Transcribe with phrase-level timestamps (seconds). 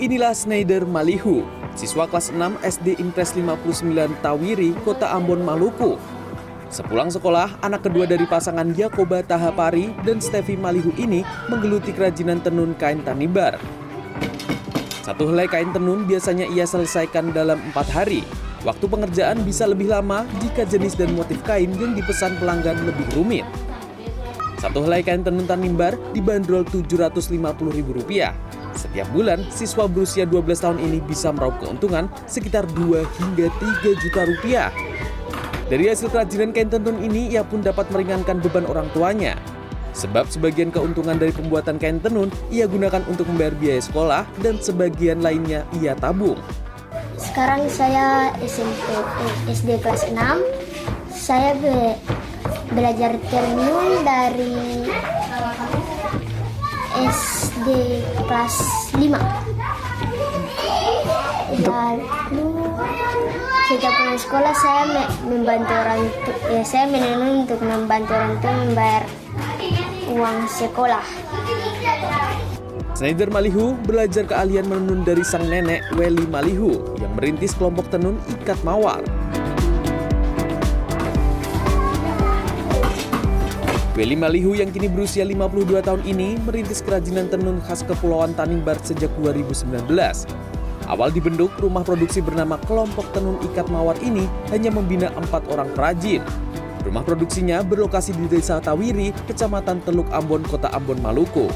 [0.00, 1.44] Inilah Snyder Malihu,
[1.76, 3.84] siswa kelas 6 SD Impres 59
[4.24, 6.00] Tawiri, Kota Ambon, Maluku.
[6.72, 11.20] Sepulang sekolah, anak kedua dari pasangan Yakoba Tahapari dan Stevi Malihu ini
[11.52, 13.60] menggeluti kerajinan tenun kain tanibar.
[15.04, 18.24] Satu helai kain tenun biasanya ia selesaikan dalam empat hari.
[18.64, 23.44] Waktu pengerjaan bisa lebih lama jika jenis dan motif kain yang dipesan pelanggan lebih rumit.
[24.56, 28.59] Satu helai kain tenun tanimbar dibanderol Rp750.000.
[28.80, 34.20] Setiap bulan, siswa berusia 12 tahun ini bisa meraup keuntungan sekitar 2 hingga 3 juta
[34.24, 34.72] rupiah.
[35.68, 39.36] Dari hasil kerajinan kain tenun ini, ia pun dapat meringankan beban orang tuanya.
[39.92, 45.20] Sebab sebagian keuntungan dari pembuatan kain tenun ia gunakan untuk membayar biaya sekolah dan sebagian
[45.20, 46.40] lainnya ia tabung.
[47.20, 50.16] Sekarang saya SMP eh, SD kelas 6.
[51.12, 52.00] Saya be
[52.72, 54.88] belajar tenun dari
[57.00, 57.68] SD
[58.28, 58.54] kelas
[58.92, 59.16] 5.
[61.64, 62.48] Lalu
[63.64, 66.02] setiap pulang sekolah saya me- membantu orang
[66.50, 69.04] ya saya menenun untuk membantu orang tua membayar
[70.12, 71.04] uang sekolah.
[72.92, 78.60] Snyder Malihu belajar keahlian menenun dari sang nenek Weli Malihu yang merintis kelompok tenun ikat
[78.60, 79.00] mawar.
[84.00, 89.12] Weli Malihu yang kini berusia 52 tahun ini merintis kerajinan tenun khas Kepulauan Tanimbar sejak
[89.20, 89.76] 2019.
[90.88, 94.24] Awal dibentuk, rumah produksi bernama Kelompok Tenun Ikat Mawar ini
[94.56, 96.24] hanya membina empat orang perajin.
[96.80, 101.52] Rumah produksinya berlokasi di Desa Tawiri, Kecamatan Teluk Ambon, Kota Ambon, Maluku.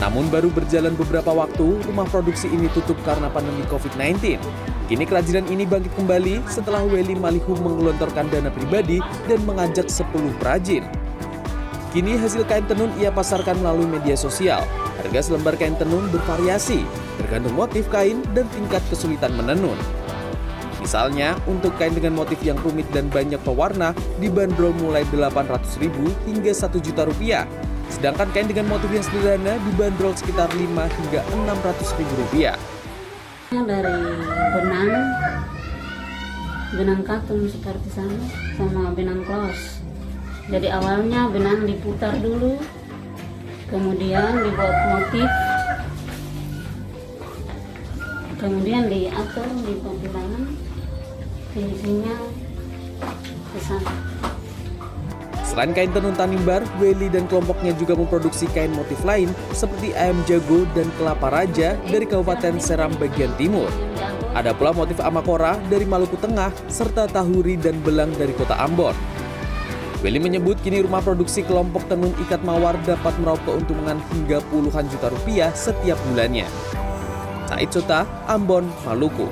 [0.00, 4.40] Namun baru berjalan beberapa waktu, rumah produksi ini tutup karena pandemi COVID-19.
[4.88, 8.96] Kini kerajinan ini bangkit kembali setelah Weli Malihu menggelontorkan dana pribadi
[9.28, 10.08] dan mengajak 10
[10.40, 11.03] perajin.
[11.94, 14.66] Kini hasil kain tenun ia pasarkan melalui media sosial.
[14.98, 16.82] Harga selembar kain tenun bervariasi,
[17.22, 19.78] tergantung motif kain dan tingkat kesulitan menenun.
[20.82, 25.94] Misalnya, untuk kain dengan motif yang rumit dan banyak pewarna dibanderol mulai 800.000
[26.26, 27.46] hingga 1 juta rupiah.
[27.86, 30.66] Sedangkan kain dengan motif yang sederhana dibanderol sekitar 5
[30.98, 32.58] hingga 600.000 rupiah.
[33.54, 34.02] dari
[34.50, 34.90] benang
[36.74, 38.18] benang katun seperti sana
[38.58, 39.84] sama benang klos
[40.52, 42.60] jadi awalnya benang diputar dulu
[43.72, 45.28] kemudian dibuat motif
[48.36, 50.44] kemudian diatur di bilangan
[51.56, 52.16] finishingnya
[53.24, 53.92] ke sana
[55.54, 60.66] Selain kain tenun tanimbar, Weli dan kelompoknya juga memproduksi kain motif lain seperti ayam jago
[60.74, 63.70] dan kelapa raja dari Kabupaten Seram bagian timur.
[64.34, 68.98] Ada pula motif amakora dari Maluku Tengah serta tahuri dan belang dari kota Ambon.
[70.04, 75.08] Weli menyebut kini rumah produksi kelompok tenun ikat mawar dapat meraup keuntungan hingga puluhan juta
[75.08, 76.44] rupiah setiap bulannya.
[77.48, 79.24] Said Sota, Ambon, Maluku.